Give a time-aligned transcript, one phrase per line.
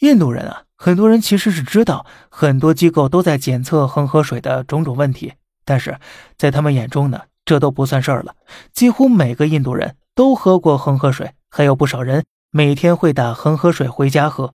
[0.00, 5.32] 印度人啊，很多人其实是知道很多机构都在检测恒河水的种种问题，
[5.64, 5.98] 但是
[6.36, 8.36] 在他们眼中呢，这都不算事儿了。
[8.72, 14.52] 几乎每个印度人都喝过恒河水，还有不少人每天会打恒河水回家喝，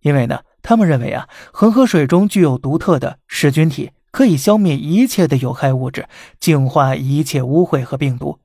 [0.00, 6.08] 因为呢，他们认为啊，恒河水中具有独特的噬菌体，可以消灭一切的有害物质，
[6.38, 8.38] 净化一切污秽和病毒。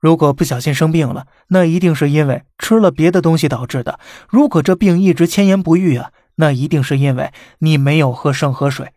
[0.00, 4.00] 如果不小心生病了，那一定是因为吃了别的东西导致的。
[4.28, 8.92] 如果这病一直千言不愈啊，那一定是因为你没有喝圣河水。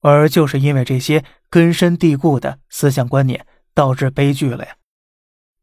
[0.00, 4.76] 而就是因为这些根深蒂固的思想观念，导致悲剧了呀。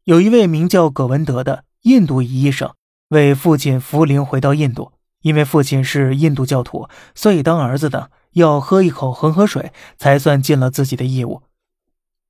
[0.04, 2.74] 有一位名叫葛文德的印度裔医生，
[3.08, 4.92] 为父亲扶灵回到印度。
[5.22, 11.42] 因为父亲是印度教徒，所以当儿子的要喝一口恒河水，才算尽了自己的义务。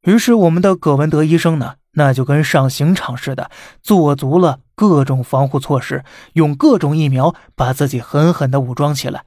[0.04, 1.74] 于是，我们的葛文德医生呢？
[1.98, 3.50] 那就跟上刑场似的，
[3.82, 9.24] 做足了各种防护措施，用各种疫苗把自己狠狠地武装起来。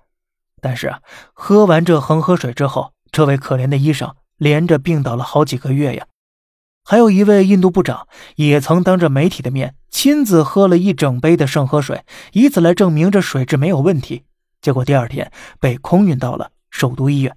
[0.62, 1.00] 但是啊，
[1.34, 6.06] 喝完这恒河水之后，这位可怜的医生连着病倒了好几个月呀。
[6.84, 14.26] 还有一位印度部长也曾当着媒体的面亲自喝了一整杯的圣河水，以此来证明这水质没有问题。
[14.62, 17.36] 结果第二天被空运到了首都医院。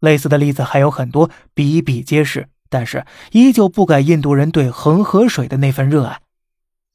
[0.00, 2.48] 类似的例子还有很多，比比皆是。
[2.72, 6.20] 但是依旧不改印度人对恒河水的那份热爱。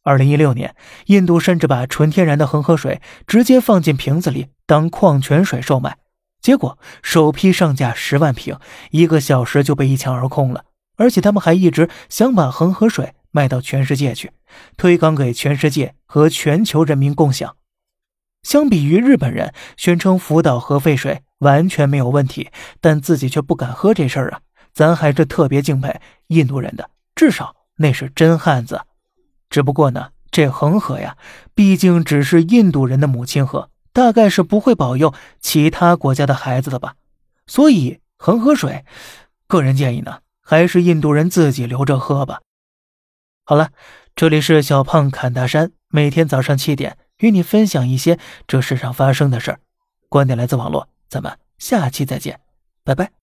[0.01, 0.75] 二零一六年，
[1.05, 5.97] 印度甚至把纯天然的恒河水直接放进瓶子里当矿泉水售卖，
[6.41, 8.57] 结果首批上架十万瓶，
[8.89, 10.63] 一个小时就被一抢而空了。
[10.95, 14.31] 而且他们还一直想把恒河水卖到全世界去，
[14.77, 17.55] 推广给全世界和全球人民共享。
[18.41, 22.49] 相比于日本人宣称福岛核废水完全没有问题，
[22.81, 24.39] 但自己却不敢喝这事儿啊。
[24.77, 28.81] 咱还是特别敬佩印度人的，至少那是真汉子。
[29.49, 31.17] 只不过呢，这恒河呀，
[31.55, 36.93] 毕竟只是印度人的母亲河，大概是不会保佑其他国家的孩子的吧。
[37.47, 38.85] 所以恒河水，
[39.47, 42.41] 个人建议呢，还是印度人自己留着喝吧。
[43.45, 43.71] 好了，
[44.15, 49.59] 这里是小胖侃大山，每天早上七点与你分享一些这世上发生的事儿。
[50.07, 52.39] 观点来自网络，咱们下期再见，
[52.83, 53.16] 拜拜。